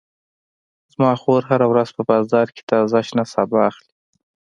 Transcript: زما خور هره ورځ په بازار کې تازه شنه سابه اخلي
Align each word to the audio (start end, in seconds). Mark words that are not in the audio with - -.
زما 0.93 1.11
خور 1.21 1.41
هره 1.49 1.67
ورځ 1.71 1.89
په 1.97 2.01
بازار 2.11 2.47
کې 2.55 2.61
تازه 2.71 2.99
شنه 3.07 3.25
سابه 3.33 3.57
اخلي 3.69 3.93